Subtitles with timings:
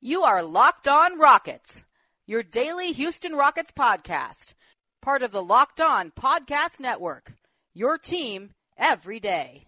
[0.00, 1.82] You are Locked On Rockets,
[2.24, 4.54] your daily Houston Rockets podcast,
[5.02, 7.32] part of the Locked On Podcast Network.
[7.74, 9.66] Your team every day.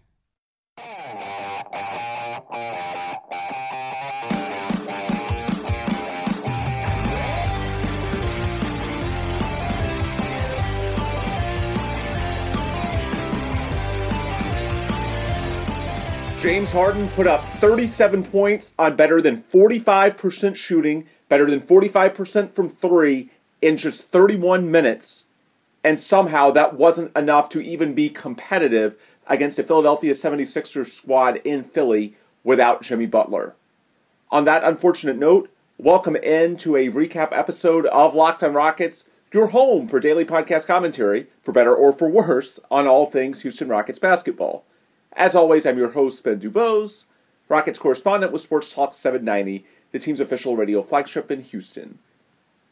[16.41, 22.67] James Harden put up 37 points on better than 45% shooting, better than 45% from
[22.67, 23.29] three
[23.61, 25.25] in just 31 minutes.
[25.83, 28.95] And somehow that wasn't enough to even be competitive
[29.27, 33.53] against a Philadelphia 76ers squad in Philly without Jimmy Butler.
[34.31, 39.49] On that unfortunate note, welcome in to a recap episode of Locked on Rockets, your
[39.49, 43.99] home for daily podcast commentary, for better or for worse, on all things Houston Rockets
[43.99, 44.65] basketball.
[45.13, 47.03] As always, I'm your host, Ben Dubose,
[47.49, 51.99] Rockets correspondent with Sports Talk 790, the team's official radio flagship in Houston.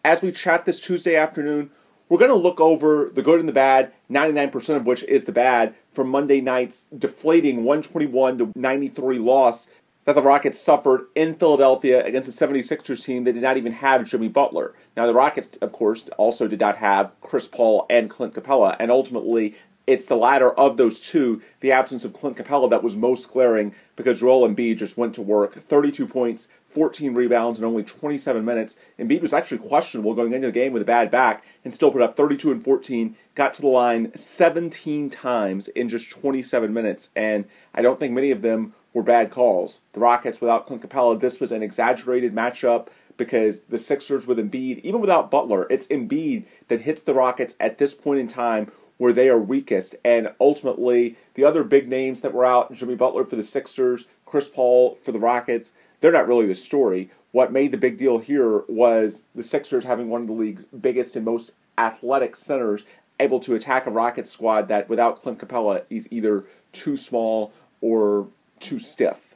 [0.05, 1.70] As we chat this Tuesday afternoon,
[2.07, 5.34] we're going to look over the good and the bad, 99% of which is the
[5.34, 9.67] bad, from Monday night's deflating 121 to 93 loss
[10.05, 14.07] that the Rockets suffered in Philadelphia against the 76ers team that did not even have
[14.07, 14.73] Jimmy Butler.
[14.95, 18.90] Now, the Rockets, of course, also did not have Chris Paul and Clint Capela, and
[18.90, 19.55] ultimately
[19.90, 23.73] it's the latter of those two, the absence of Clint Capela, that was most glaring
[23.95, 25.55] because Joel Embiid just went to work.
[25.55, 28.77] 32 points, 14 rebounds in only 27 minutes.
[28.99, 32.04] Embiid was actually questionable going into the game with a bad back and still put
[32.04, 37.45] up 32 and 14, got to the line 17 times in just 27 minutes, and
[37.73, 39.82] I don't think many of them were bad calls.
[39.93, 44.79] The Rockets without Clint Capela, this was an exaggerated matchup because the Sixers with Embiid,
[44.82, 49.11] even without Butler, it's Embiid that hits the Rockets at this point in time where
[49.11, 49.95] they are weakest.
[50.05, 54.47] And ultimately, the other big names that were out Jimmy Butler for the Sixers, Chris
[54.47, 57.09] Paul for the Rockets they're not really the story.
[57.31, 61.15] What made the big deal here was the Sixers having one of the league's biggest
[61.15, 62.83] and most athletic centers
[63.20, 67.51] able to attack a Rockets squad that without Clint Capela is either too small
[67.81, 68.27] or
[68.59, 69.35] too stiff.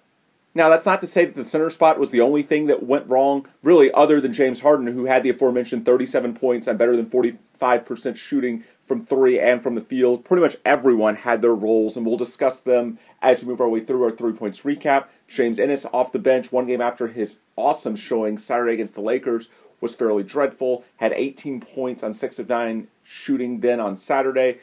[0.55, 3.09] Now, that's not to say that the center spot was the only thing that went
[3.09, 7.07] wrong, really, other than James Harden, who had the aforementioned 37 points and better than
[7.07, 10.25] 45% shooting from three and from the field.
[10.25, 13.79] Pretty much everyone had their roles, and we'll discuss them as we move our way
[13.79, 15.05] through our three points recap.
[15.27, 19.49] James Ennis off the bench one game after his awesome showing Saturday against the Lakers
[19.81, 20.83] was fairly dreadful.
[20.97, 24.59] Had 18 points on 6 of 9 shooting then on Saturday.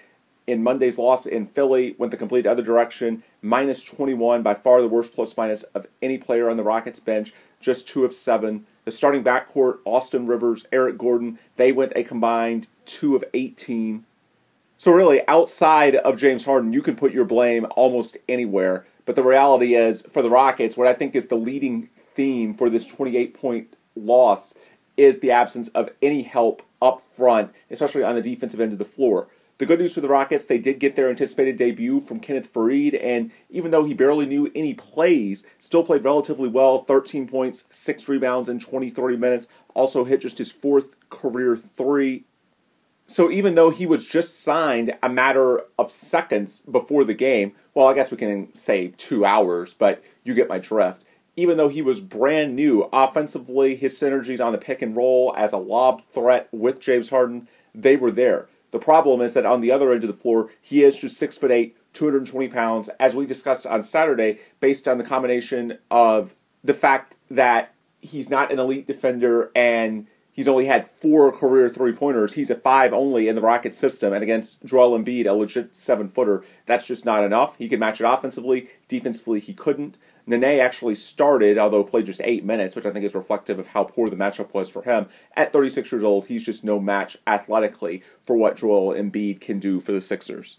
[0.47, 3.23] In Monday's loss in Philly, went the complete other direction.
[3.43, 7.33] Minus 21, by far the worst plus minus of any player on the Rockets bench.
[7.61, 8.67] Just 2 of 7.
[8.85, 14.05] The starting backcourt, Austin Rivers, Eric Gordon, they went a combined 2 of 18.
[14.81, 18.87] So, really, outside of James Harden, you can put your blame almost anywhere.
[19.05, 22.71] But the reality is, for the Rockets, what I think is the leading theme for
[22.71, 24.55] this 28 point loss
[24.97, 28.87] is the absence of any help up front, especially on the defensive end of the
[28.87, 29.29] floor.
[29.59, 32.99] The good news for the Rockets, they did get their anticipated debut from Kenneth Faried,
[33.05, 38.09] and even though he barely knew any plays, still played relatively well 13 points, 6
[38.09, 42.25] rebounds in 23 minutes, also hit just his fourth career three
[43.10, 47.88] so even though he was just signed a matter of seconds before the game, well,
[47.88, 51.04] I guess we can say two hours, but you get my drift.
[51.34, 55.53] Even though he was brand new offensively, his synergies on the pick and roll as
[55.53, 58.47] a lob threat with James Harden, they were there.
[58.71, 61.37] The problem is that on the other end of the floor, he is just six
[61.37, 66.75] foot eight, 220 pounds, as we discussed on Saturday, based on the combination of the
[66.75, 72.35] fact that he's not an elite defender and He's only had four career three pointers.
[72.35, 76.09] He's a five only in the Rockets system, and against Joel Embiid, a legit seven
[76.09, 77.57] footer, that's just not enough.
[77.57, 79.97] He could match it offensively, defensively, he couldn't.
[80.27, 83.85] Nene actually started, although played just eight minutes, which I think is reflective of how
[83.85, 85.07] poor the matchup was for him.
[85.37, 89.81] At 36 years old, he's just no match athletically for what Joel Embiid can do
[89.81, 90.59] for the Sixers.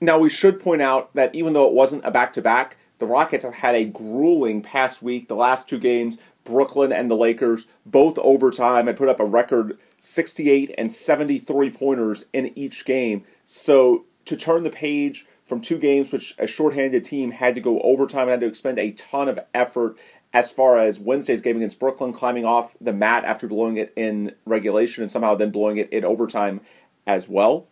[0.00, 3.06] Now, we should point out that even though it wasn't a back to back, the
[3.06, 5.28] Rockets have had a grueling past week.
[5.28, 9.78] The last two games Brooklyn and the Lakers, both overtime, and put up a record
[9.98, 13.24] 68 and 73 pointers in each game.
[13.44, 17.80] So to turn the page from two games, which a shorthanded team had to go
[17.80, 19.96] overtime and had to expend a ton of effort
[20.32, 24.34] as far as Wednesday's game against Brooklyn, climbing off the mat after blowing it in
[24.44, 26.60] regulation and somehow then blowing it in overtime
[27.06, 27.68] as well.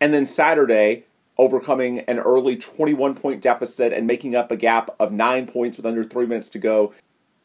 [0.00, 1.04] And then Saturday,
[1.38, 5.86] overcoming an early 21 point deficit and making up a gap of nine points with
[5.86, 6.94] under three minutes to go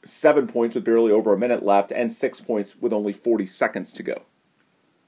[0.07, 3.93] seven points with barely over a minute left, and six points with only 40 seconds
[3.93, 4.23] to go.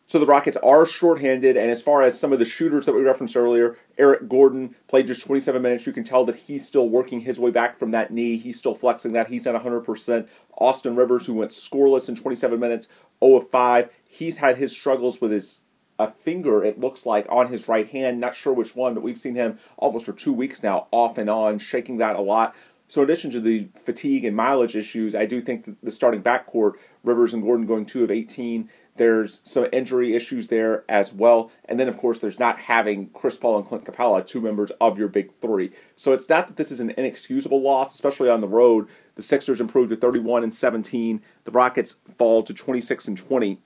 [0.09, 3.03] So the Rockets are shorthanded, and as far as some of the shooters that we
[3.03, 5.85] referenced earlier, Eric Gordon played just 27 minutes.
[5.85, 8.35] You can tell that he's still working his way back from that knee.
[8.35, 9.27] He's still flexing that.
[9.27, 10.27] He's at 100%.
[10.57, 12.87] Austin Rivers, who went scoreless in 27 minutes,
[13.23, 13.91] 0 of 5.
[14.09, 15.61] He's had his struggles with his
[15.99, 18.19] a finger, it looks like, on his right hand.
[18.19, 21.29] Not sure which one, but we've seen him almost for two weeks now, off and
[21.29, 22.55] on, shaking that a lot.
[22.89, 26.73] So, in addition to the fatigue and mileage issues, I do think the starting backcourt,
[27.03, 31.51] Rivers and Gordon going 2 of 18, there's some injury issues there as well.
[31.65, 34.97] And then, of course, there's not having Chris Paul and Clint Capela, two members of
[34.97, 35.69] your big three.
[35.95, 38.87] So it's not that this is an inexcusable loss, especially on the road.
[39.13, 41.21] The Sixers improved to 31 and 17.
[41.43, 43.59] The Rockets fall to 26 and 20.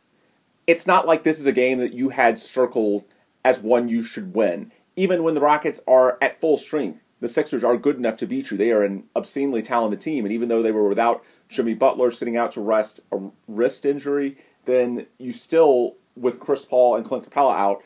[0.68, 3.06] It's not like this is a game that you had circled
[3.46, 4.74] as one you should win.
[4.98, 8.52] Even when the Rockets are at full strength, the Sixers are good enough to beat
[8.52, 8.58] you.
[8.58, 10.25] They are an obscenely talented team.
[10.25, 14.38] And even though they were without Jimmy Butler sitting out to rest a wrist injury,
[14.66, 17.81] then you still, with Chris Paul and Clint Capela out,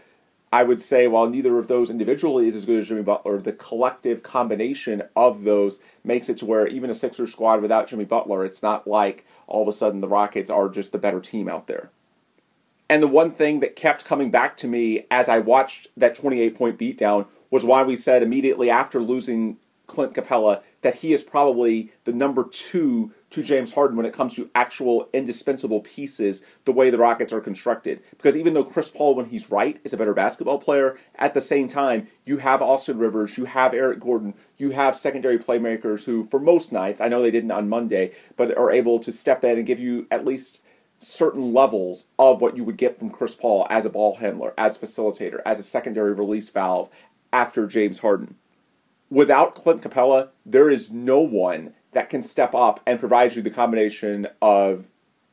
[0.52, 3.52] I would say while neither of those individually is as good as Jimmy Butler, the
[3.54, 8.44] collective combination of those makes it to where even a Sixers squad without Jimmy Butler,
[8.44, 11.68] it's not like all of a sudden the Rockets are just the better team out
[11.68, 11.92] there.
[12.90, 16.58] And the one thing that kept coming back to me as I watched that 28
[16.58, 19.58] point beatdown was why we said immediately after losing
[19.88, 24.36] Clint Capela that he is probably the number two to James Harden when it comes
[24.36, 28.02] to actual indispensable pieces, the way the Rockets are constructed.
[28.12, 31.42] Because even though Chris Paul, when he's right, is a better basketball player, at the
[31.42, 36.24] same time, you have Austin Rivers, you have Eric Gordon, you have secondary playmakers who,
[36.24, 39.58] for most nights, I know they didn't on Monday, but are able to step in
[39.58, 40.62] and give you at least
[41.00, 44.78] certain levels of what you would get from Chris Paul as a ball handler, as
[44.78, 46.90] facilitator, as a secondary release valve
[47.38, 48.34] after James Harden.
[49.12, 53.52] Without Clint Capela, there is no one that can step up and provide you the
[53.52, 54.88] combination of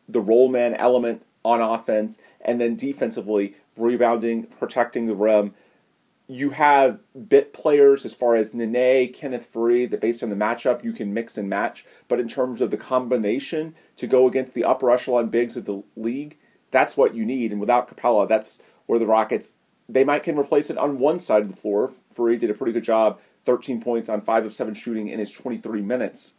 [0.07, 5.55] the roll man element on offense and then defensively rebounding, protecting the rim.
[6.27, 10.85] You have bit players as far as Nene, Kenneth Faried, that based on the matchup
[10.85, 11.87] you can mix and match.
[12.07, 15.83] But in terms of the combination to go against the upper echelon bigs of the
[15.97, 16.37] league,
[16.71, 17.51] that's what you need.
[17.51, 19.55] And without Capela, that's where the Rockets
[19.89, 21.93] they might can replace it on one side of the floor.
[22.15, 25.31] Faried did a pretty good job, 13 points on 5 of 7 shooting in his
[25.31, 26.35] 23 minutes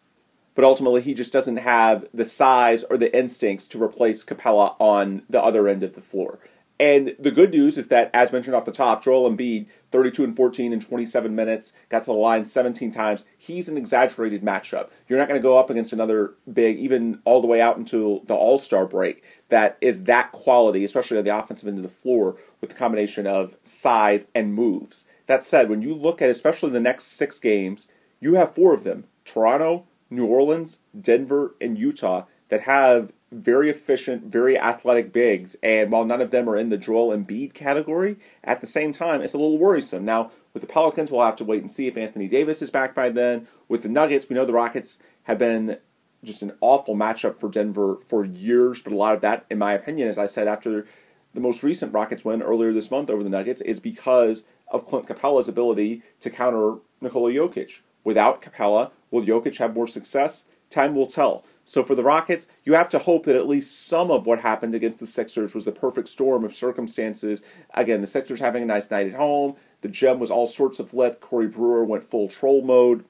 [0.56, 5.24] but ultimately he just doesn't have the size or the instincts to replace Capela on
[5.30, 6.40] the other end of the floor.
[6.80, 10.36] And the good news is that, as mentioned off the top, Joel Embiid, 32 and
[10.36, 13.24] 14 in 27 minutes, got to the line 17 times.
[13.38, 14.90] He's an exaggerated matchup.
[15.08, 18.22] You're not going to go up against another big, even all the way out until
[18.26, 21.90] the All Star break, that is that quality, especially on the offensive end of the
[21.90, 25.06] floor, with the combination of size and moves.
[25.28, 27.88] That said, when you look at especially the next six games,
[28.20, 34.32] you have four of them Toronto, New Orleans, Denver, and Utah that have very efficient,
[34.32, 35.56] very athletic bigs.
[35.62, 39.22] And while none of them are in the Joel Embiid category, at the same time,
[39.22, 40.06] it's a little worrisome.
[40.06, 42.96] Now, with the Pelicans, we'll have to wait and see if Anthony Davis is back
[42.96, 43.48] by then.
[43.68, 45.78] With the Nuggets, we know the Rockets have been
[46.24, 49.74] just an awful matchup for Denver for years, but a lot of that, in my
[49.74, 50.88] opinion, as I said after
[51.34, 55.08] the most recent Rockets win earlier this month over the Nuggets, is because of Clint
[55.08, 57.80] Capela's ability to counter Nikola Jokic.
[58.04, 60.46] Without Capela, will Jokic have more success?
[60.70, 61.44] Time will tell.
[61.66, 64.76] So for the Rockets, you have to hope that at least some of what happened
[64.76, 67.42] against the Sixers was the perfect storm of circumstances.
[67.74, 69.56] Again, the Sixers having a nice night at home.
[69.82, 71.20] The gem was all sorts of lit.
[71.20, 73.04] Corey Brewer went full troll mode.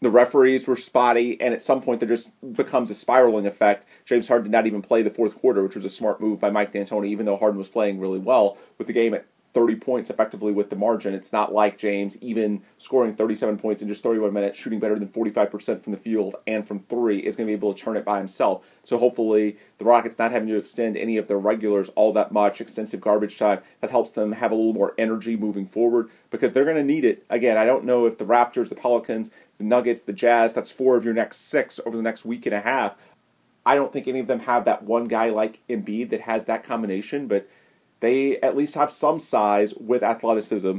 [0.00, 3.86] The referees were spotty, and at some point there just becomes a spiraling effect.
[4.04, 6.50] James Harden did not even play the fourth quarter, which was a smart move by
[6.50, 10.08] Mike D'Antoni, even though Harden was playing really well with the game at 30 points
[10.08, 11.14] effectively with the margin.
[11.14, 15.08] It's not like James even scoring 37 points in just 31 minutes, shooting better than
[15.08, 18.04] 45% from the field and from three is going to be able to turn it
[18.04, 18.64] by himself.
[18.82, 22.60] So hopefully the Rockets not having to extend any of their regulars all that much,
[22.60, 26.64] extensive garbage time, that helps them have a little more energy moving forward because they're
[26.64, 27.26] going to need it.
[27.28, 30.96] Again, I don't know if the Raptors, the Pelicans, the Nuggets, the Jazz, that's four
[30.96, 32.96] of your next six over the next week and a half.
[33.64, 36.64] I don't think any of them have that one guy like Embiid that has that
[36.64, 37.46] combination, but–
[38.02, 40.78] they at least have some size with athleticism.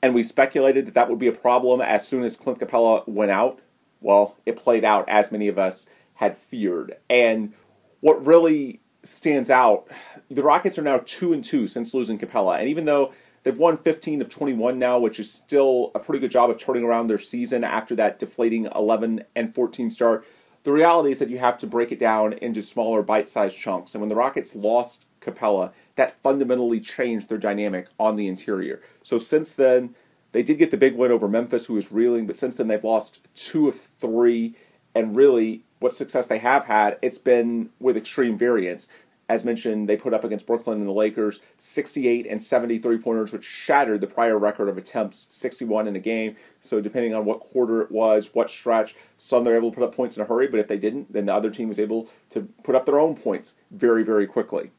[0.00, 3.32] And we speculated that that would be a problem as soon as Clint Capela went
[3.32, 3.58] out.
[4.00, 6.96] Well, it played out as many of us had feared.
[7.10, 7.52] And
[7.98, 9.88] what really stands out,
[10.30, 12.60] the Rockets are now 2 and 2 since losing Capela.
[12.60, 13.12] And even though
[13.42, 16.84] they've won 15 of 21 now, which is still a pretty good job of turning
[16.84, 20.24] around their season after that deflating 11 and 14 start,
[20.62, 23.96] the reality is that you have to break it down into smaller bite-sized chunks.
[23.96, 28.80] And when the Rockets lost Capela, that fundamentally changed their dynamic on the interior.
[29.02, 29.94] So since then,
[30.32, 32.84] they did get the big win over Memphis, who was reeling, but since then they've
[32.84, 34.54] lost two of three,
[34.94, 38.88] and really what success they have had, it's been with extreme variance.
[39.28, 43.44] As mentioned, they put up against Brooklyn and the Lakers 68 and 73 pointers, which
[43.44, 46.36] shattered the prior record of attempts, 61 in a game.
[46.60, 49.96] So, depending on what quarter it was, what stretch, some they're able to put up
[49.96, 52.48] points in a hurry, but if they didn't, then the other team was able to
[52.62, 54.70] put up their own points very, very quickly.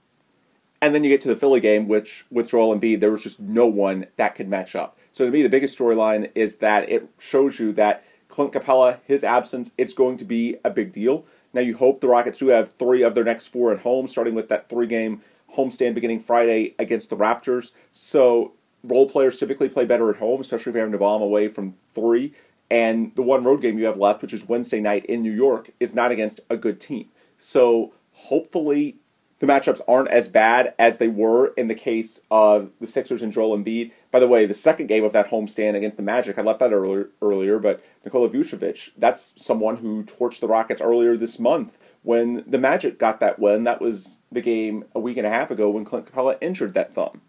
[0.82, 3.40] And then you get to the Philly game, which with Joel Embiid, there was just
[3.40, 4.98] no one that could match up.
[5.12, 9.24] So, to me, the biggest storyline is that it shows you that Clint Capela, his
[9.24, 11.26] absence, it's going to be a big deal.
[11.54, 14.36] Now, you hope the Rockets do have three of their next four at home, starting
[14.36, 15.22] with that three game
[15.56, 17.72] homestand beginning Friday against the Raptors.
[17.92, 18.54] So,
[18.84, 21.72] role players typically play better at home, especially if you're having to bomb away from
[21.96, 22.34] three.
[22.70, 25.72] And the one road game you have left, which is Wednesday night in New York,
[25.80, 27.08] is not against a good team.
[27.40, 28.98] So, hopefully,
[29.40, 33.32] the matchups aren't as bad as they were in the case of the Sixers and
[33.32, 33.92] Joel Embiid.
[34.12, 36.74] By the way, the second game of that homestand against the Magic, I left that
[36.74, 42.44] earlier, earlier but Nikola Vucevic, that's someone who torched the Rockets earlier this month when
[42.48, 43.64] the Magic got that win.
[43.64, 46.94] That was the game a week and a half ago when Clint Capela injured that
[46.94, 47.22] thumb.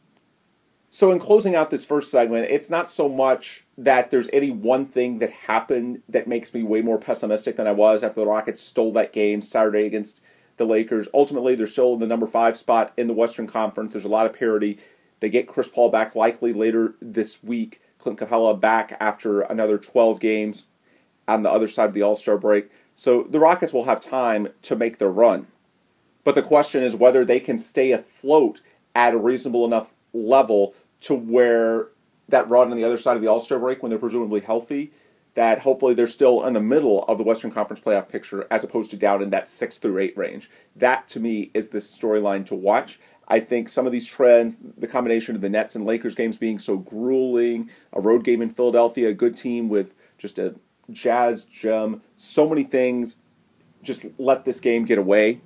[0.90, 4.86] So, in closing out this first segment, it's not so much that there's any one
[4.86, 8.62] thing that happened that makes me way more pessimistic than I was after the Rockets
[8.62, 10.22] stole that game Saturday against
[10.58, 11.08] the Lakers.
[11.14, 13.92] Ultimately, they're still in the number five spot in the Western Conference.
[13.92, 14.78] There's a lot of parity.
[15.20, 17.80] They get Chris Paul back likely later this week.
[17.98, 20.66] Clint Capela back after another 12 games
[21.26, 22.70] on the other side of the All Star break.
[22.94, 25.46] So the Rockets will have time to make their run.
[26.24, 28.60] But the question is whether they can stay afloat
[28.94, 31.88] at a reasonable enough level to where
[32.28, 34.92] that run on the other side of the All Star break, when they're presumably healthy,
[35.38, 38.90] that hopefully they're still in the middle of the Western Conference playoff picture as opposed
[38.90, 40.50] to down in that six through eight range.
[40.74, 42.98] That to me is the storyline to watch.
[43.28, 46.58] I think some of these trends, the combination of the Nets and Lakers games being
[46.58, 50.56] so grueling, a road game in Philadelphia, a good team with just a
[50.90, 53.18] jazz gem, so many things
[53.80, 55.40] just let this game get away.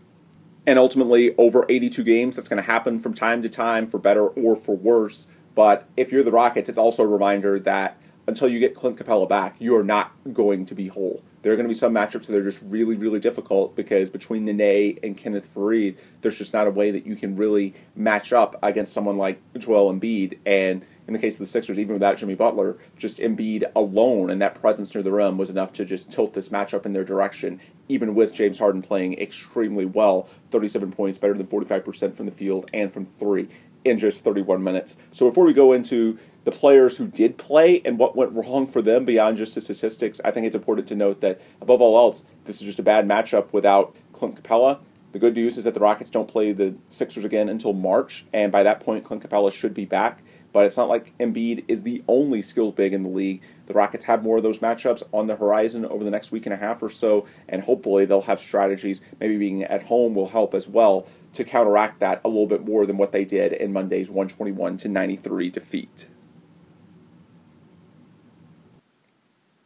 [0.67, 4.27] And ultimately, over 82 games, that's going to happen from time to time for better
[4.27, 5.27] or for worse.
[5.55, 9.29] But if you're the Rockets, it's also a reminder that until you get Clint Capela
[9.29, 11.23] back, you are not going to be whole.
[11.43, 14.45] There are going to be some matchups that are just really, really difficult because between
[14.45, 18.57] Nene and Kenneth Faried, there's just not a way that you can really match up
[18.63, 20.39] against someone like Joel Embiid.
[20.47, 24.41] And in the case of the Sixers, even without Jimmy Butler, just Embiid alone and
[24.41, 27.61] that presence near the rim was enough to just tilt this matchup in their direction,
[27.89, 32.71] even with James Harden playing extremely well 37 points, better than 45% from the field
[32.73, 33.49] and from three
[33.85, 34.97] in just 31 minutes.
[35.11, 38.83] So before we go into the players who did play and what went wrong for
[38.83, 42.25] them beyond just the statistics, I think it's important to note that above all else,
[42.45, 44.81] this is just a bad matchup without Clint Capela.
[45.13, 48.51] The good news is that the Rockets don't play the Sixers again until March, and
[48.51, 50.23] by that point, Clint Capela should be back.
[50.53, 53.43] But it's not like Embiid is the only skilled big in the league.
[53.67, 56.53] The Rockets have more of those matchups on the horizon over the next week and
[56.53, 59.01] a half or so, and hopefully they'll have strategies.
[59.19, 62.85] Maybe being at home will help as well to counteract that a little bit more
[62.85, 66.09] than what they did in Monday's 121 to 93 defeat.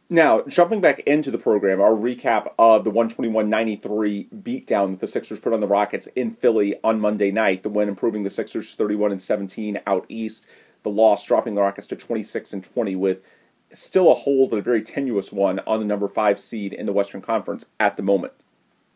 [0.09, 5.41] Now, jumping back into the program, our recap of the 121-93 beatdown that the Sixers
[5.41, 9.11] put on the Rockets in Philly on Monday night, the win improving the Sixers 31
[9.11, 10.45] and 17 out east,
[10.83, 13.21] the loss dropping the Rockets to 26 and 20 with
[13.73, 16.93] still a hold but a very tenuous one on the number 5 seed in the
[16.93, 18.31] Western Conference at the moment.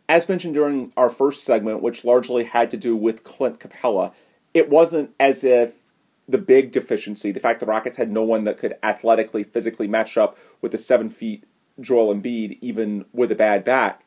[0.07, 4.13] As mentioned during our first segment, which largely had to do with Clint Capela,
[4.53, 5.80] it wasn't as if
[6.31, 10.17] the big deficiency, the fact the Rockets had no one that could athletically, physically match
[10.17, 11.45] up with the seven feet
[11.79, 14.05] Joel Embiid, even with a bad back.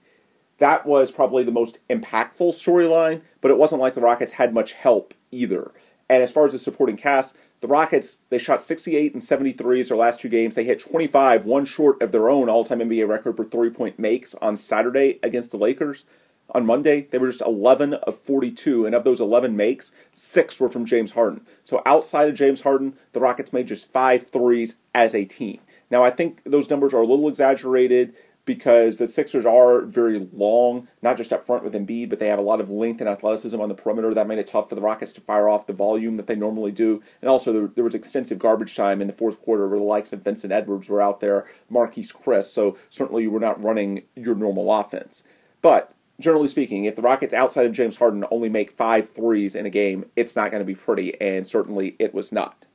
[0.58, 4.72] That was probably the most impactful storyline, but it wasn't like the Rockets had much
[4.72, 5.72] help either.
[6.08, 9.96] And as far as the supporting cast, the Rockets, they shot 68 and 73s their
[9.96, 10.54] last two games.
[10.54, 13.98] They hit 25, one short of their own all time NBA record for three point
[13.98, 16.04] makes on Saturday against the Lakers.
[16.50, 20.68] On Monday, they were just 11 of 42, and of those 11 makes, six were
[20.68, 21.46] from James Harden.
[21.64, 25.60] So outside of James Harden, the Rockets made just five threes as a team.
[25.90, 30.88] Now, I think those numbers are a little exaggerated because the Sixers are very long,
[31.02, 33.58] not just up front with Embiid, but they have a lot of length and athleticism
[33.60, 34.12] on the perimeter.
[34.12, 36.72] That made it tough for the Rockets to fire off the volume that they normally
[36.72, 37.02] do.
[37.22, 40.22] And also, there, was extensive garbage time in the fourth quarter where the likes of
[40.22, 44.72] Vincent Edwards were out there, Marquese Chriss, so certainly you were not running your normal
[44.72, 45.24] offense.
[45.62, 49.66] But generally speaking, if the Rockets outside of James Harden only make five threes in
[49.66, 52.66] a game, it's not going to be pretty, and certainly it was not.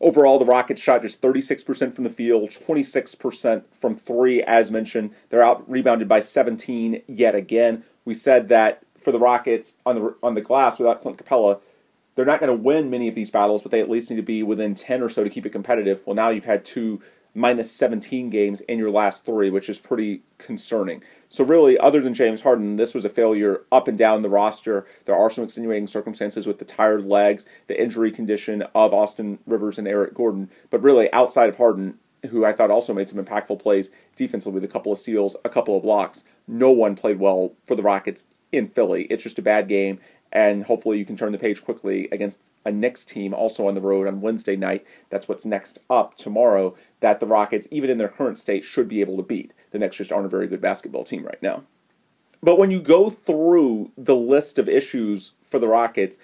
[0.00, 5.12] Overall, the Rockets shot just 36% from the field, 26% from three, as mentioned.
[5.30, 7.84] They're out rebounded by 17 yet again.
[8.04, 11.60] We said that for the Rockets on the on the glass without Clint Capela,
[12.14, 14.22] they're not going to win many of these battles, but they at least need to
[14.22, 16.02] be within 10 or so to keep it competitive.
[16.04, 17.00] Well, now you've had two
[17.34, 21.02] minus 17 games in your last three, which is pretty concerning.
[21.28, 24.86] So, really, other than James Harden, this was a failure up and down the roster.
[25.04, 29.78] There are some extenuating circumstances with the tired legs, the injury condition of Austin Rivers
[29.78, 30.50] and Eric Gordon.
[30.70, 31.98] But really, outside of Harden,
[32.30, 35.48] who I thought also made some impactful plays defensively with a couple of steals, a
[35.48, 39.02] couple of blocks, no one played well for the Rockets in Philly.
[39.04, 39.98] It's just a bad game,
[40.34, 43.80] and hopefully you can turn the page quickly against a Knicks team also on the
[43.80, 44.84] road on Wednesday night.
[45.08, 46.74] That's what's next up tomorrow.
[47.00, 49.52] That the Rockets, even in their current state, should be able to beat.
[49.70, 51.62] The Knicks just aren't a very good basketball team right now.
[52.42, 56.18] But when you go through the list of issues for the Rockets,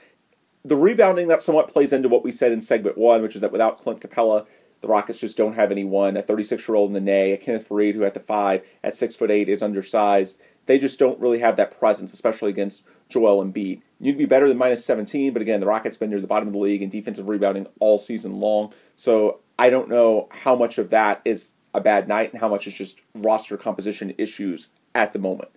[0.64, 3.52] the rebounding that somewhat plays into what we said in segment one, which is that
[3.52, 4.47] without Clint Capela,
[4.81, 6.17] the Rockets just don't have anyone.
[6.17, 9.15] A 36 year old in Nene, a Kenneth Faried, who at the five, at six
[9.17, 10.39] foot eight, is undersized.
[10.67, 13.83] They just don't really have that presence, especially against Joel Embiid.
[13.99, 16.55] You'd be better than minus 17, but again, the Rockets been near the bottom of
[16.55, 18.73] the league in defensive rebounding all season long.
[18.97, 22.67] So I don't know how much of that is a bad night and how much
[22.67, 25.51] is just roster composition issues at the moment.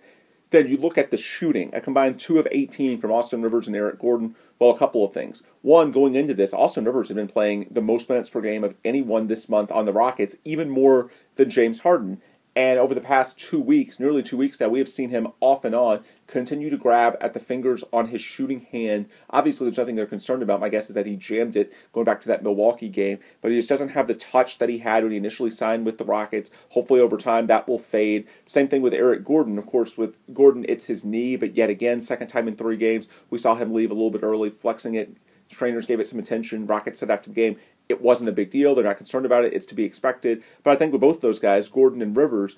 [0.50, 3.74] Then you look at the shooting, a combined 2 of 18 from Austin Rivers and
[3.74, 4.36] Eric Gordon.
[4.64, 5.42] Well, a couple of things.
[5.60, 8.74] One, going into this, Austin Rivers had been playing the most minutes per game of
[8.82, 12.22] anyone this month on the Rockets, even more than James Harden.
[12.56, 15.64] And over the past two weeks, nearly two weeks now, we have seen him off
[15.64, 19.06] and on continue to grab at the fingers on his shooting hand.
[19.28, 20.60] Obviously, there's nothing they're concerned about.
[20.60, 23.58] My guess is that he jammed it going back to that Milwaukee game, but he
[23.58, 26.50] just doesn't have the touch that he had when he initially signed with the Rockets.
[26.70, 28.26] Hopefully, over time, that will fade.
[28.46, 29.58] Same thing with Eric Gordon.
[29.58, 33.08] Of course, with Gordon, it's his knee, but yet again, second time in three games,
[33.30, 35.16] we saw him leave a little bit early, flexing it.
[35.50, 36.66] Trainers gave it some attention.
[36.66, 37.56] Rockets said after the game,
[37.88, 38.74] it wasn't a big deal.
[38.74, 39.52] They're not concerned about it.
[39.52, 40.42] It's to be expected.
[40.62, 42.56] But I think with both those guys, Gordon and Rivers,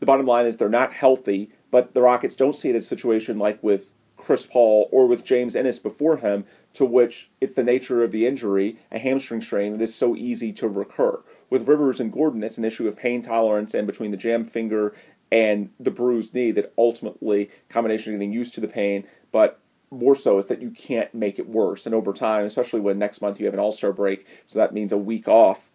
[0.00, 2.88] the bottom line is they're not healthy, but the Rockets don't see it as a
[2.88, 7.64] situation like with Chris Paul or with James Ennis before him, to which it's the
[7.64, 11.20] nature of the injury, a hamstring strain that is so easy to recur.
[11.50, 14.94] With Rivers and Gordon, it's an issue of pain tolerance and between the jam finger
[15.30, 19.60] and the bruised knee that ultimately, combination of getting used to the pain, but
[19.92, 21.86] more so is that you can't make it worse.
[21.86, 24.74] And over time, especially when next month you have an All Star break, so that
[24.74, 25.70] means a week off,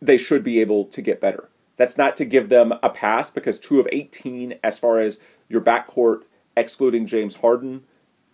[0.00, 1.48] they should be able to get better.
[1.76, 5.60] That's not to give them a pass because two of 18, as far as your
[5.60, 6.22] backcourt,
[6.56, 7.84] excluding James Harden,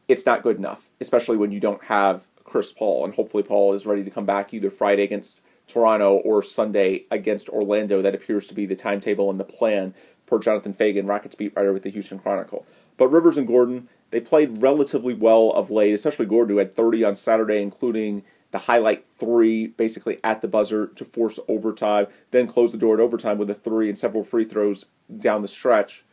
[0.08, 3.04] it's not good enough, especially when you don't have Chris Paul.
[3.04, 7.48] And hopefully, Paul is ready to come back either Friday against Toronto or Sunday against
[7.48, 8.02] Orlando.
[8.02, 9.94] That appears to be the timetable and the plan
[10.26, 12.66] per Jonathan Feigen, Rockets beat writer with the Houston Chronicle.
[12.96, 17.04] But Rivers and Gordon, they played relatively well of late, especially Gordon, who had 30
[17.04, 22.72] on Saturday, including the highlight three basically at the buzzer to force overtime, then close
[22.72, 24.86] the door at overtime with a three and several free throws
[25.18, 26.04] down the stretch.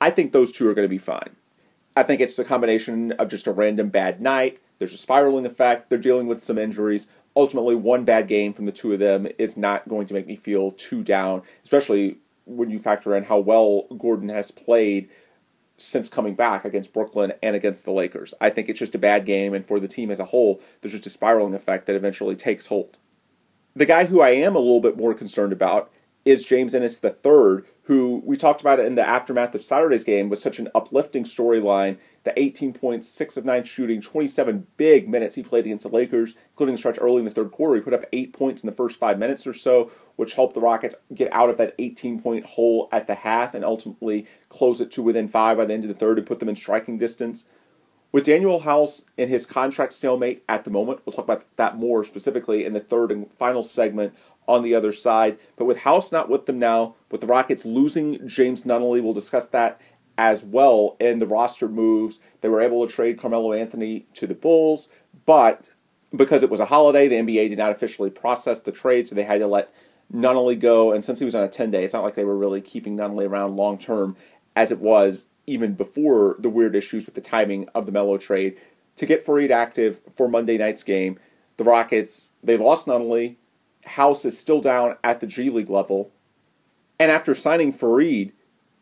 [0.00, 1.36] I think those two are going to be fine.
[1.96, 4.58] I think it's a combination of just a random bad night.
[4.78, 5.88] There's a spiraling effect.
[5.88, 7.06] They're dealing with some injuries.
[7.36, 10.34] Ultimately, one bad game from the two of them is not going to make me
[10.34, 15.08] feel too down, especially when you factor in how well Gordon has played
[15.76, 18.32] since coming back against Brooklyn and against the Lakers.
[18.40, 20.92] I think it's just a bad game, and for the team as a whole, there's
[20.92, 22.98] just a spiraling effect that eventually takes hold.
[23.74, 25.90] The guy who I am a little bit more concerned about
[26.24, 30.30] is James Ennis III, who we talked about it in the aftermath of Saturday's game
[30.30, 31.98] was such an uplifting storyline.
[32.24, 36.34] The 18 points, 6 of 9 shooting, 27 big minutes he played against the Lakers,
[36.52, 37.76] including a stretch early in the third quarter.
[37.76, 40.62] He put up 8 points in the first 5 minutes or so, which helped the
[40.62, 44.90] Rockets get out of that 18 point hole at the half and ultimately close it
[44.92, 47.44] to within 5 by the end of the third and put them in striking distance.
[48.14, 52.04] With Danuel House in his contract stalemate at the moment, we'll talk about that more
[52.04, 54.14] specifically in the third and final segment
[54.46, 55.38] on the other side.
[55.56, 59.46] But with House not with them now, with the Rockets losing James Nunnally, we'll discuss
[59.48, 59.80] that
[60.16, 62.20] as well in the roster moves.
[62.40, 64.88] They were able to trade Carmelo Anthony to the Bulls,
[65.26, 65.68] but
[66.14, 69.24] because it was a holiday, the NBA did not officially process the trade, so they
[69.24, 69.72] had to let
[70.12, 70.92] Nunnally go.
[70.92, 72.96] And since he was on a 10 day, it's not like they were really keeping
[72.96, 74.16] Nunnally around long term
[74.54, 78.56] as it was even before the weird issues with the timing of the Melo trade.
[78.96, 81.18] To get Faried active for Monday night's game,
[81.56, 83.36] the Rockets, they lost Nunnally,
[83.86, 86.10] House is still down at the G League level.
[86.98, 88.32] And after signing Faried,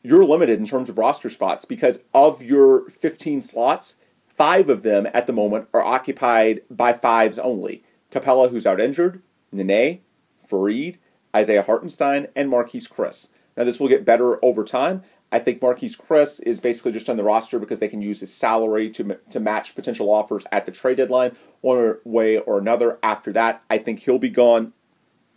[0.03, 5.07] you're limited in terms of roster spots because of your 15 slots, five of them
[5.15, 7.85] at the moment are occupied by fives only.
[8.11, 10.01] Capela, who's out injured, Nene,
[10.47, 10.97] Faried,
[11.35, 13.29] Isaiah Hartenstein, and Marquese Chriss.
[13.57, 15.03] Now, this will get better over time.
[15.31, 18.33] I think Marquese Chriss is basically just on the roster because they can use his
[18.33, 22.99] salary to, to match potential offers at the trade deadline, one way or another.
[23.03, 24.75] After that, I think he'll be gone.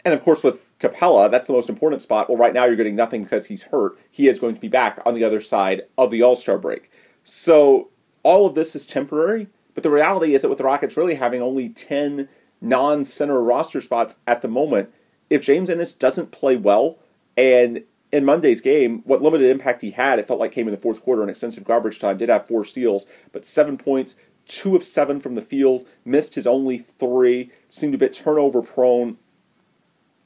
[0.06, 2.30] And of course, with Capela, that's the most important spot.
[2.30, 3.98] Well, right now you're getting nothing because he's hurt.
[4.12, 6.92] He is going to be back on the other side of the All Star break.
[7.24, 7.90] So
[8.22, 11.42] all of this is temporary, but the reality is that with the Rockets really having
[11.42, 12.30] only 10
[12.62, 14.94] non center roster spots at the moment,
[15.30, 17.00] if James Ennis doesn't play well,
[17.36, 20.80] and in Monday's game, what limited impact he had, it felt like came in the
[20.80, 24.16] fourth quarter in extensive garbage time, did have four steals, but seven points,
[24.48, 29.18] two of seven from the field, missed his only three, seemed a bit turnover prone.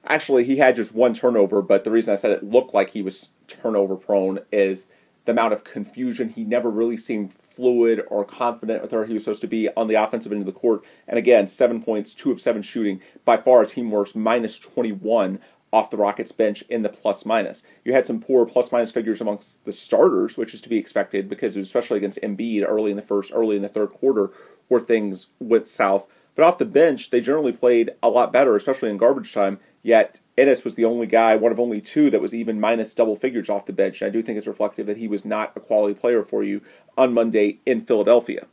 [0.05, 3.01] Actually, he had just one turnover, but the reason I said it looked like he
[3.01, 4.88] was turnover prone is
[5.25, 6.29] the amount of confusion.
[6.29, 9.88] He never really seemed fluid or confident with where he was supposed to be on
[9.88, 10.83] the offensive end of the court.
[11.07, 15.39] And again, seven points, two of seven shooting, by far a team worst, minus 21
[15.71, 17.63] off the Rockets bench in the plus minus.
[17.83, 21.29] You had some poor plus minus figures amongst the starters, which is to be expected
[21.29, 24.31] because it was especially against Embiid early in the first, early in the third quarter,
[24.67, 26.07] where things went south.
[26.35, 29.59] But off the bench, they generally played a lot better, especially in garbage time.
[29.82, 33.15] Yet Ennis was the only guy, one of only two, that was even minus double
[33.15, 34.02] figures off the bench.
[34.02, 36.62] And I do think it's reflective that he was not a quality player for you
[36.98, 38.48] on Monday in Philadelphia.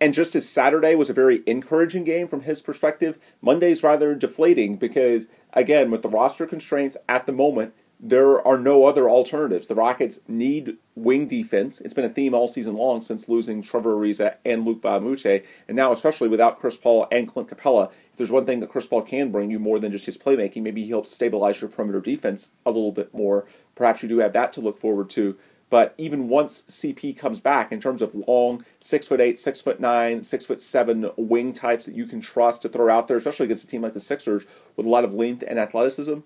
[0.00, 4.76] And just as Saturday was a very encouraging game from his perspective, Monday's rather deflating
[4.76, 9.68] because, again, with the roster constraints at the moment, there are no other alternatives.
[9.68, 11.80] The Rockets need wing defense.
[11.80, 15.24] It's been a theme all season long since losing Trevor Ariza and Luke Moute,
[15.66, 17.90] and now especially without Chris Paul and Clint Capella.
[18.12, 20.62] If there's one thing that Chris Paul can bring you more than just his playmaking,
[20.62, 23.46] maybe he helps stabilize your perimeter defense a little bit more.
[23.74, 25.36] Perhaps you do have that to look forward to.
[25.68, 29.80] But even once CP comes back, in terms of long, six foot eight, six foot
[29.80, 33.44] nine, six foot seven wing types that you can trust to throw out there, especially
[33.44, 34.44] against a team like the Sixers
[34.76, 36.18] with a lot of length and athleticism,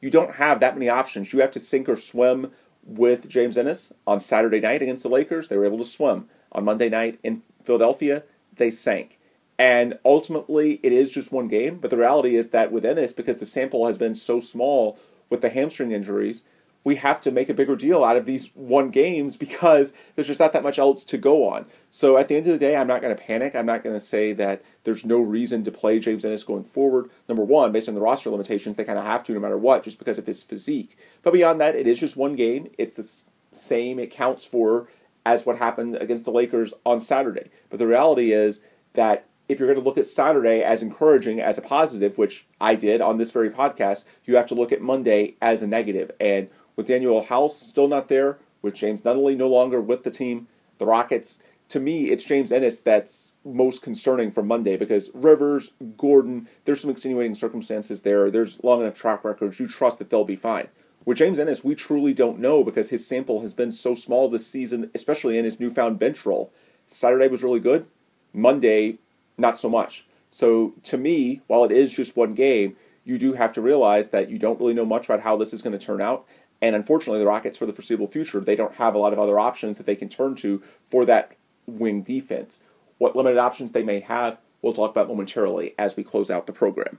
[0.00, 1.32] you don't have that many options.
[1.32, 3.92] You have to sink or swim with James Ennis.
[4.06, 6.28] On Saturday night against the Lakers, they were able to swim.
[6.52, 8.22] On Monday night in Philadelphia,
[8.54, 9.18] they sank.
[9.58, 11.78] And ultimately, it is just one game.
[11.78, 14.98] But the reality is that with Ennis, because the sample has been so small
[15.30, 16.44] with the hamstring injuries,
[16.86, 20.38] we have to make a bigger deal out of these one games because there's just
[20.38, 21.66] not that much else to go on.
[21.90, 23.56] So at the end of the day, I'm not going to panic.
[23.56, 27.10] I'm not going to say that there's no reason to play James Ennis going forward.
[27.28, 29.82] Number one, based on the roster limitations, they kind of have to no matter what,
[29.82, 30.96] just because of his physique.
[31.24, 32.70] But beyond that, it is just one game.
[32.78, 33.98] It's the same.
[33.98, 34.86] It counts for
[35.24, 37.50] as what happened against the Lakers on Saturday.
[37.68, 38.60] But the reality is
[38.92, 42.74] that if you're going to look at Saturday as encouraging, as a positive, which I
[42.74, 46.10] did on this very podcast, you have to look at Monday as a negative.
[46.20, 50.46] And with Danuel House still not there, with James Nunnally no longer with the team,
[50.78, 51.38] the Rockets.
[51.70, 56.90] To me, it's James Ennis that's most concerning for Monday because Rivers, Gordon, there's some
[56.90, 58.30] extenuating circumstances there.
[58.30, 59.58] There's long enough track records.
[59.58, 60.68] You trust that they'll be fine.
[61.04, 64.46] With James Ennis, we truly don't know because his sample has been so small this
[64.46, 66.52] season, especially in his newfound bench role.
[66.86, 67.86] Saturday was really good.
[68.32, 68.98] Monday,
[69.38, 70.06] not so much.
[70.30, 74.30] So to me, while it is just one game, you do have to realize that
[74.30, 76.26] you don't really know much about how this is going to turn out.
[76.66, 79.38] And unfortunately, the Rockets, for the foreseeable future, they don't have a lot of other
[79.38, 82.60] options that they can turn to for that wing defense.
[82.98, 86.52] What limited options they may have, we'll talk about momentarily as we close out the
[86.52, 86.98] program.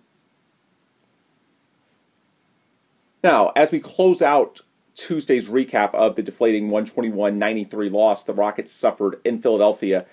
[3.22, 4.62] Now, as we close out
[4.96, 10.06] Tuesday's recap of the deflating 121 93 loss the Rockets suffered in Philadelphia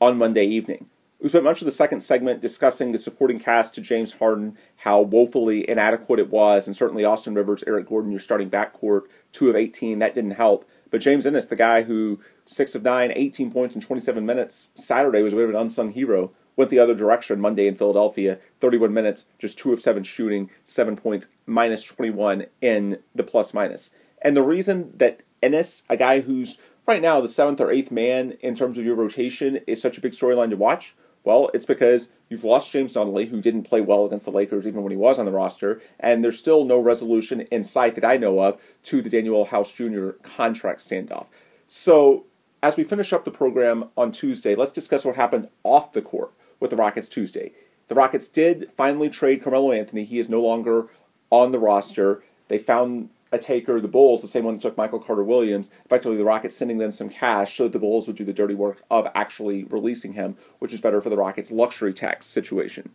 [0.00, 0.86] on Monday evening,
[1.22, 5.00] we spent much of the second segment discussing the supporting cast to James Harden, how
[5.00, 9.54] woefully inadequate it was, and certainly Austin Rivers, Eric Gordon, your starting backcourt, 2 of
[9.54, 10.68] 18, that didn't help.
[10.90, 15.22] But James Ennis, the guy who 6 of 9, 18 points in 27 minutes, Saturday
[15.22, 18.92] was a bit of an unsung hero, went the other direction Monday in Philadelphia, 31
[18.92, 23.92] minutes, just 2 of 7 shooting, 7 points, minus 21 in the plus minus.
[24.20, 28.32] And the reason that Ennis, a guy who's right now the seventh or eighth man
[28.40, 32.08] in terms of your rotation, is such a big storyline to watch well, it's because
[32.28, 35.18] you've lost James Nunnally, who didn't play well against the Lakers even when he was
[35.18, 39.00] on the roster, and there's still no resolution in sight that I know of to
[39.00, 40.10] the Danuel House Jr.
[40.22, 41.26] contract standoff.
[41.66, 42.24] So,
[42.62, 46.32] as we finish up the program on Tuesday, let's discuss what happened off the court
[46.60, 47.52] with the Rockets Tuesday.
[47.88, 50.04] The Rockets did finally trade Carmelo Anthony.
[50.04, 50.88] He is no longer
[51.30, 52.22] on the roster.
[52.48, 56.18] They found a taker, the Bulls, the same one that took Michael Carter Williams, effectively
[56.18, 58.82] the Rockets sending them some cash so that the Bulls would do the dirty work
[58.90, 62.90] of actually releasing him, which is better for the Rockets' luxury tax situation.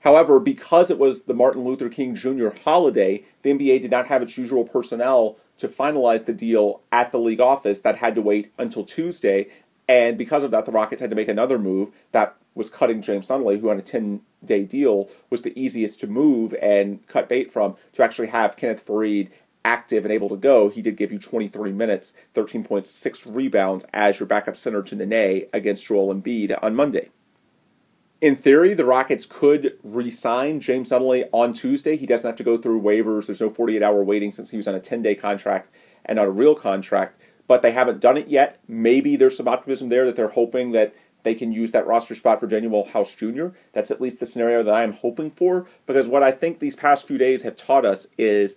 [0.00, 2.48] However, because it was the Martin Luther King Jr.
[2.64, 7.18] holiday, the NBA did not have its usual personnel to finalize the deal at the
[7.18, 9.48] league office that had to wait until Tuesday.
[9.88, 13.26] And because of that, the Rockets had to make another move that was cutting James
[13.26, 17.50] Nunnally, who on a 10 day deal was the easiest to move and cut bait
[17.50, 19.30] from, to actually have Kenneth Faried
[19.64, 20.68] active and able to go.
[20.68, 25.86] He did give you 23 minutes, 13.6 rebounds as your backup center to Nene against
[25.86, 27.10] Joel Embiid on Monday.
[28.20, 31.96] In theory, the Rockets could re sign James Nunnally on Tuesday.
[31.96, 33.26] He doesn't have to go through waivers.
[33.26, 35.72] There's no 48 hour waiting since he was on a 10 day contract
[36.04, 38.60] and not a real contract, but they haven't done it yet.
[38.68, 42.38] Maybe there's some optimism there that they're hoping that they can use that roster spot
[42.38, 43.48] for Danuel House Jr.
[43.72, 46.76] That's at least the scenario that I am hoping for because what I think these
[46.76, 48.54] past few days have taught us is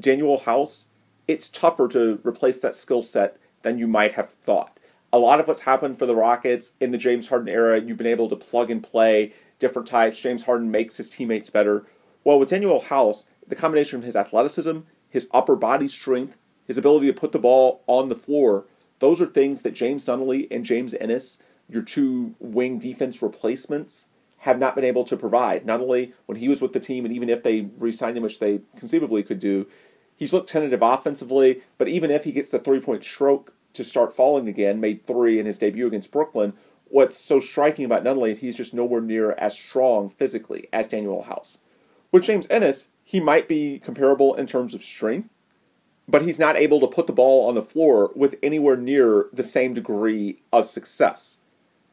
[0.00, 0.86] Danuel House,
[1.26, 4.78] it's tougher to replace that skill set than you might have thought.
[5.12, 8.06] A lot of what's happened for the Rockets in the James Harden era, you've been
[8.06, 10.18] able to plug and play different types.
[10.18, 11.86] James Harden makes his teammates better.
[12.24, 17.06] Well, with Danuel House, the combination of his athleticism, his upper body strength, his ability
[17.06, 18.64] to put the ball on the floor,
[18.98, 24.58] those are things that James Nunnally and James Ennis, your two wing defense replacements, have
[24.58, 25.64] not been able to provide.
[25.64, 28.22] Not only when he was with the team, and even if they re signed him,
[28.22, 29.66] which they conceivably could do,
[30.14, 34.14] he's looked tentative offensively, but even if he gets the three point stroke to start
[34.14, 36.52] falling again, made three in his debut against Brooklyn,
[36.84, 41.24] what's so striking about Nunnally is he's just nowhere near as strong physically as Danuel
[41.24, 41.58] House.
[42.12, 45.30] With James Ennis, he might be comparable in terms of strength,
[46.06, 49.42] but he's not able to put the ball on the floor with anywhere near the
[49.42, 51.38] same degree of success.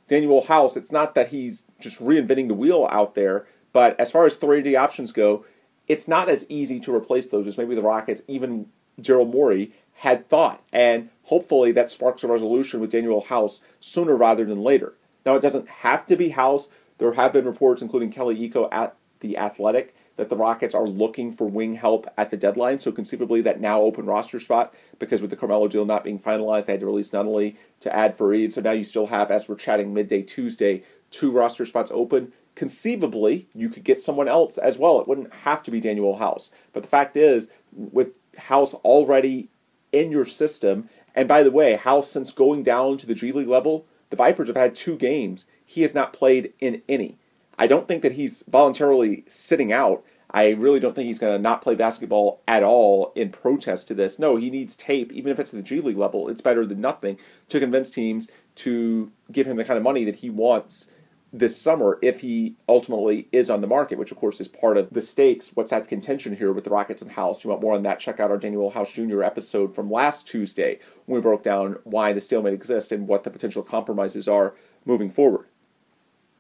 [0.10, 4.26] Danuel House, it's not that he's just reinventing the wheel out there, but as far
[4.26, 5.46] as 3D options go,
[5.88, 8.68] it's not as easy to replace those as maybe the Rockets, even
[9.00, 10.62] Daryl Morey, had thought.
[10.74, 14.94] And hopefully that sparks a resolution with Danuel House sooner rather than later.
[15.26, 16.68] Now, it doesn't have to be House.
[16.98, 21.32] There have been reports, including Kelly Iko at The Athletic, that the Rockets are looking
[21.32, 22.80] for wing help at the deadline.
[22.80, 26.66] So conceivably, that now open roster spot, because with the Carmelo deal not being finalized,
[26.66, 28.52] they had to release Nunnally to add Faried.
[28.52, 32.34] So now you still have, as we're chatting midday Tuesday, two roster spots open.
[32.56, 35.00] Conceivably, you could get someone else as well.
[35.00, 36.52] It wouldn't have to be Danuel House.
[36.74, 39.50] But the fact is, with House already
[39.92, 43.48] in your system, and by the way, House, since going down to the G League
[43.48, 45.46] level, the Vipers have had two games.
[45.66, 47.18] He has not played in any.
[47.62, 50.04] I don't think that he's voluntarily sitting out.
[50.32, 53.94] I really don't think he's going to not play basketball at all in protest to
[53.94, 54.18] this.
[54.18, 56.28] No, he needs tape, even if it's at the G League level.
[56.28, 57.20] It's better than nothing
[57.50, 60.88] to convince teams to give him the kind of money that he wants
[61.32, 64.90] this summer if he ultimately is on the market, which of course is part of
[64.90, 65.52] the stakes.
[65.54, 67.44] What's at contention here with the Rockets and House?
[67.44, 68.00] You want more on that?
[68.00, 69.22] Check out our Danuel House Jr.
[69.22, 73.30] episode from last Tuesday when we broke down why the stalemate exists and what the
[73.30, 75.46] potential compromises are moving forward.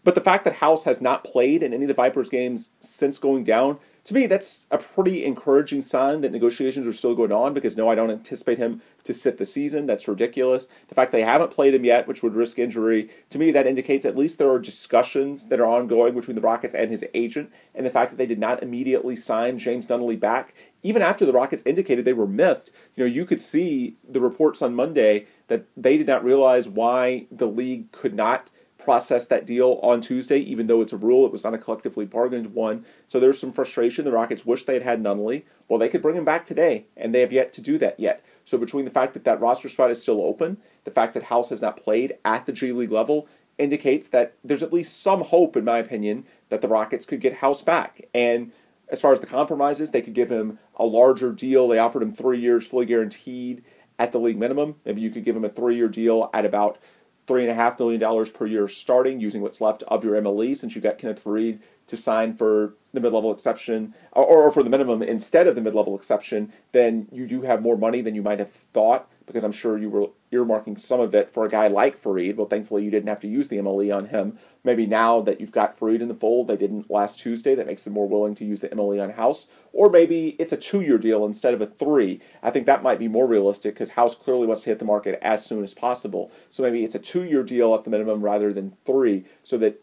[0.04, 3.18] But the fact that House has not played in any of the Vipers games since
[3.20, 7.54] going down, to me, that's a pretty encouraging sign that negotiations are still going on
[7.54, 9.86] because no, I don't anticipate him to sit the season.
[9.86, 10.68] That's ridiculous.
[10.88, 14.04] The fact they haven't played him yet, which would risk injury, to me, that indicates
[14.04, 17.52] at least there are discussions that are ongoing between the Rockets and his agent.
[17.76, 21.34] And the fact that they did not immediately sign James Nunnally back, even after the
[21.34, 25.68] Rockets indicated they were miffed, you know, you could see the reports on Monday that
[25.78, 28.50] they did not realize why the league could not
[28.84, 31.26] process that deal on Tuesday, even though it's a rule.
[31.26, 32.86] It was not a collectively bargained one.
[33.08, 34.06] So there's some frustration.
[34.06, 35.44] The Rockets wish they had had Nunnally.
[35.68, 38.24] Well, they could bring him back today, and they have yet to do that yet.
[38.46, 41.50] So between the fact that that roster spot is still open, the fact that House
[41.50, 45.56] has not played at the G League level, indicates that there's at least some hope,
[45.56, 48.08] in my opinion, that the Rockets could get House back.
[48.14, 48.52] And
[48.90, 51.68] as far as the compromises, they could give him a larger deal.
[51.68, 53.64] They offered him three years, fully guaranteed
[53.98, 54.76] at the league minimum.
[54.84, 56.80] Maybe you could give him a three year deal at about
[57.28, 60.56] three and a half million dollars per year starting, using what's left of your MLE,
[60.56, 64.70] since you got Kenneth Faried to sign for the mid-level exception or, or for the
[64.70, 68.40] minimum instead of the mid-level exception, then you do have more money than you might
[68.40, 71.98] have thought because I'm sure you were earmarking some of it for a guy like
[71.98, 72.36] Faried.
[72.36, 74.38] Well, thankfully you didn't have to use the MLE on him.
[74.64, 77.84] Maybe now that you've got Faried in the fold, they didn't last Tuesday, that makes
[77.84, 79.48] them more willing to use the MLE on House.
[79.72, 82.20] Or maybe it's a two-year deal instead of a three.
[82.44, 85.18] I think that might be more realistic because House clearly wants to hit the market
[85.22, 86.32] as soon as possible.
[86.50, 89.82] So maybe it's a two-year deal at the minimum rather than three, so that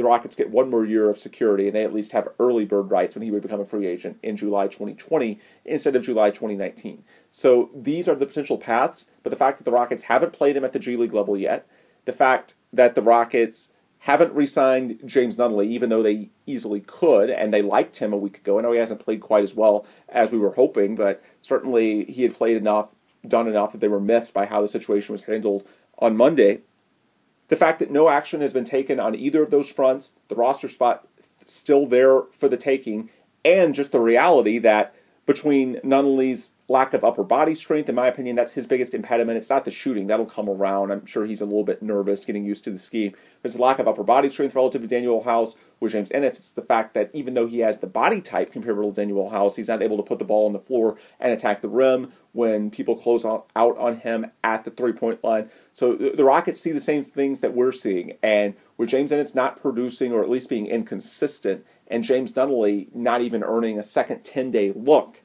[0.00, 2.90] the Rockets get one more year of security and they at least have early bird
[2.90, 7.04] rights when he would become a free agent in July 2020 instead of July 2019.
[7.28, 10.64] So these are the potential paths, but the fact that the Rockets haven't played him
[10.64, 11.66] at the G League level yet,
[12.06, 17.28] the fact that the Rockets haven't re signed James Nunnally, even though they easily could,
[17.28, 18.58] and they liked him a week ago.
[18.58, 22.22] I know he hasn't played quite as well as we were hoping, but certainly he
[22.22, 22.94] had played enough,
[23.28, 26.62] done enough that they were miffed by how the situation was handled on Monday.
[27.50, 30.68] The fact that no action has been taken on either of those fronts, the roster
[30.68, 31.06] spot
[31.46, 33.10] still there for the taking,
[33.44, 34.94] and just the reality that
[35.30, 39.38] between Nunnally's lack of upper body strength, in my opinion, that's his biggest impediment.
[39.38, 40.90] It's not the shooting, that'll come around.
[40.90, 43.12] I'm sure he's a little bit nervous getting used to the scheme.
[43.40, 46.38] But it's the lack of upper body strength relative to Danuel House with James Ennis.
[46.38, 49.54] It's the fact that even though he has the body type comparable to Danuel House,
[49.54, 52.68] he's not able to put the ball on the floor and attack the rim when
[52.72, 55.48] people close out on him at the three point line.
[55.72, 58.16] So the Rockets see the same things that we're seeing.
[58.20, 63.20] And with James Ennis not producing or at least being inconsistent, and James Nunnally not
[63.20, 65.22] even earning a second 10 day look,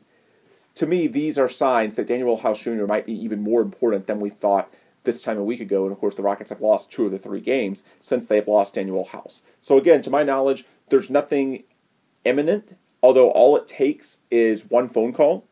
[0.75, 2.85] to me, these are signs that Danuel House Jr.
[2.85, 4.73] might be even more important than we thought
[5.05, 5.83] this time a week ago.
[5.83, 8.75] And of course, the Rockets have lost two of the three games since they've lost
[8.75, 9.41] Danuel House.
[9.61, 11.63] So again, to my knowledge, there's nothing
[12.25, 15.45] imminent, although all it takes is one phone call.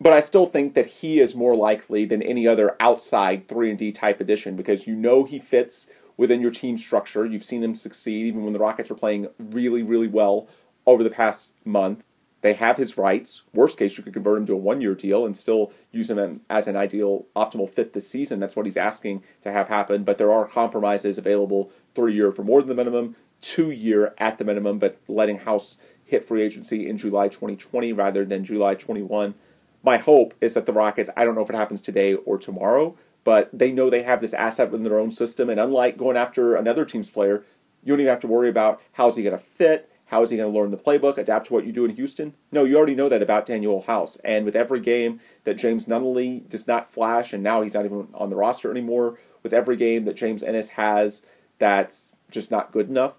[0.00, 3.78] But I still think that he is more likely than any other outside 3 and
[3.78, 7.24] D type addition because you know he fits within your team structure.
[7.24, 10.48] You've seen him succeed even when the Rockets were playing really, really well
[10.86, 12.04] over the past month.
[12.42, 13.42] They have his rights.
[13.52, 16.42] Worst case, you could convert him to a one year deal and still use him
[16.48, 18.38] as an ideal, optimal fit this season.
[18.38, 20.04] That's what he's asking to have happen.
[20.04, 24.38] But there are compromises available three year for more than the minimum, two year at
[24.38, 29.34] the minimum, but letting House hit free agency in July 2020 rather than July 21.
[29.82, 32.96] My hope is that the Rockets, I don't know if it happens today or tomorrow,
[33.26, 35.50] but they know they have this asset within their own system.
[35.50, 37.44] And unlike going after another team's player,
[37.82, 40.36] you don't even have to worry about how's he going to fit how is he
[40.36, 42.34] going to learn the playbook, adapt to what you do in Houston?
[42.52, 44.16] No, you already know that about Danuel House.
[44.24, 48.08] And with every game that James Nunnally does not flash, and now he's not even
[48.14, 51.22] on the roster anymore, with every game that James Ennis has
[51.58, 53.14] that's just not good enough,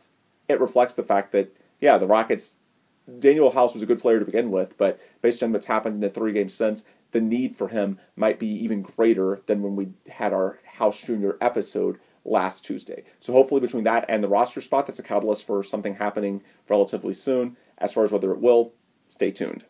[0.48, 2.56] it reflects the fact that, yeah, the Rockets,
[3.10, 6.02] Danuel House was a good player to begin with, but based on what's happened in
[6.02, 6.86] the three games since,
[7.18, 11.32] the need for him might be even greater than when we had our House Jr.
[11.42, 13.04] episode last Tuesday.
[13.20, 17.14] So hopefully between that and the roster spot, that's a catalyst for something happening relatively
[17.14, 17.58] soon.
[17.80, 18.74] As far as whether it will,
[19.08, 19.66] stay tuned.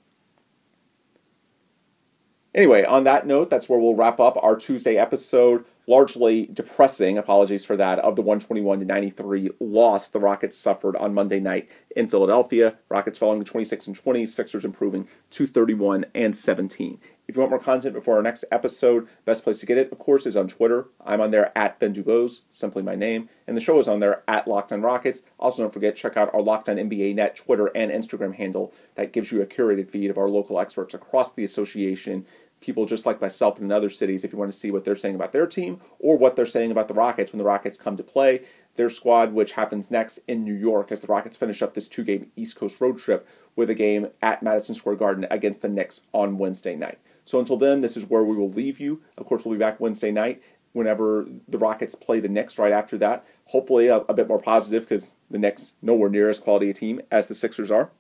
[2.54, 5.64] Anyway, on that note, that's where we'll wrap up our Tuesday episode.
[5.86, 11.14] Largely depressing, apologies for that, of the 121 to 93 loss the Rockets suffered on
[11.14, 12.78] Monday night in Philadelphia.
[12.90, 17.00] Rockets falling to 26 and 20, Sixers improving to 31 and 17.
[17.28, 20.00] If you want more content before our next episode, best place to get it, of
[20.00, 20.88] course, is on Twitter.
[21.06, 24.24] I'm on there at Ben Dubose, simply my name, and the show is on there
[24.30, 25.24] at Locked On Rockets.
[25.38, 29.12] Also, don't forget check out our Locked On NBA Net Twitter and Instagram handle that
[29.12, 32.26] gives you a curated feed of our local experts across the association.
[32.62, 35.16] People just like myself in other cities, if you want to see what they're saying
[35.16, 38.04] about their team or what they're saying about the Rockets when the Rockets come to
[38.04, 38.44] play.
[38.76, 42.06] Their squad, which happens next in New York as the Rockets finish up this two
[42.06, 46.02] game East Coast road trip with a game at Madison Square Garden against the Knicks
[46.14, 47.00] on Wednesday night.
[47.28, 49.02] So until then, this is where we will leave you.
[49.18, 52.98] Of course, we'll be back Wednesday night whenever the Rockets play the Knicks right after
[53.00, 53.26] that.
[53.48, 57.02] Hopefully, a, a bit more positive because the Knicks nowhere near as quality a team
[57.12, 57.92] as the Sixers are.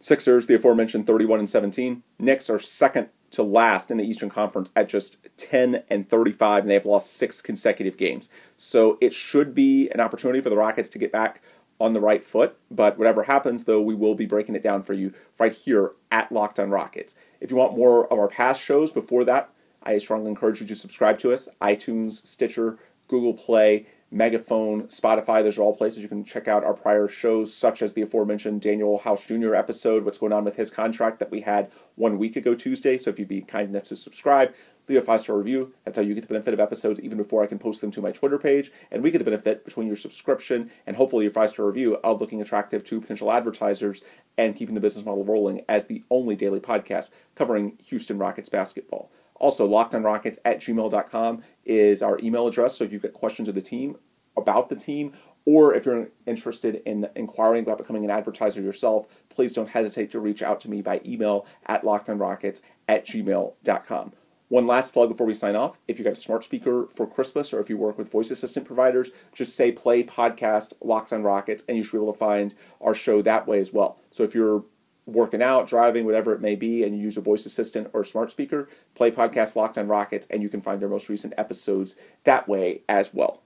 [0.00, 2.02] Sixers, the aforementioned 31 and 17.
[2.18, 6.70] Knicks are second to last in the Eastern Conference at just 10 and 35, and
[6.70, 8.28] they have lost six consecutive games.
[8.56, 11.40] So it should be an opportunity for the Rockets to get back
[11.80, 12.56] on the right foot.
[12.70, 16.32] But whatever happens, though, we will be breaking it down for you right here at
[16.32, 17.14] Locked On Rockets.
[17.40, 19.50] If you want more of our past shows before that,
[19.82, 25.42] I strongly encourage you to subscribe to us iTunes, Stitcher, Google Play, Megaphone, Spotify.
[25.42, 28.62] Those are all places you can check out our prior shows, such as the aforementioned
[28.62, 29.54] Danuel House Jr.
[29.54, 32.98] episode, what's going on with his contract that we had one week ago Tuesday.
[32.98, 34.54] So if you'd be kind enough to subscribe,
[34.88, 35.74] leave a five star review.
[35.84, 38.00] That's how you get the benefit of episodes even before I can post them to
[38.00, 38.72] my Twitter page.
[38.90, 42.20] And we get the benefit between your subscription and hopefully your five star review of
[42.20, 44.00] looking attractive to potential advertisers
[44.38, 49.10] and keeping the business model rolling as the only daily podcast covering Houston Rockets basketball.
[49.38, 52.76] Also, lockedonrockets at gmail.com is our email address.
[52.76, 53.96] So if you've got questions of the team,
[54.36, 55.12] about the team,
[55.44, 60.20] or if you're interested in inquiring about becoming an advertiser yourself, please don't hesitate to
[60.20, 64.12] reach out to me by email at lockedonrockets at gmail.com.
[64.48, 65.78] One last plug before we sign off.
[65.88, 68.64] If you got a smart speaker for Christmas or if you work with voice assistant
[68.64, 72.54] providers, just say play podcast Locked on Rockets and you should be able to find
[72.80, 73.98] our show that way as well.
[74.12, 74.64] So if you're
[75.04, 78.30] working out, driving, whatever it may be, and you use a voice assistant or smart
[78.30, 82.48] speaker, play podcast Locked on Rockets and you can find our most recent episodes that
[82.48, 83.42] way as well.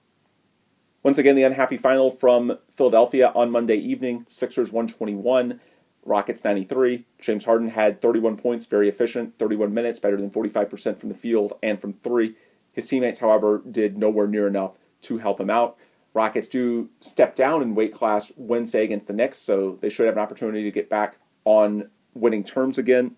[1.03, 5.59] Once again, the unhappy final from Philadelphia on Monday evening Sixers 121,
[6.03, 7.05] Rockets 93.
[7.19, 11.53] James Harden had 31 points, very efficient, 31 minutes, better than 45% from the field
[11.61, 12.35] and from three.
[12.71, 14.71] His teammates, however, did nowhere near enough
[15.03, 15.77] to help him out.
[16.13, 20.17] Rockets do step down in weight class Wednesday against the Knicks, so they should have
[20.17, 23.15] an opportunity to get back on winning terms again.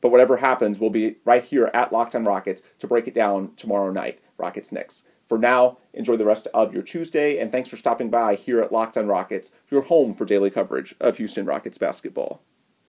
[0.00, 3.54] But whatever happens, we'll be right here at Locked on Rockets to break it down
[3.56, 4.20] tomorrow night.
[4.36, 5.04] Rockets Knicks.
[5.32, 8.70] For now, enjoy the rest of your Tuesday, and thanks for stopping by here at
[8.70, 12.42] Locked on Rockets, your home for daily coverage of Houston Rockets basketball.